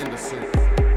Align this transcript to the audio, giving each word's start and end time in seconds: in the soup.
in 0.00 0.10
the 0.10 0.16
soup. 0.16 0.91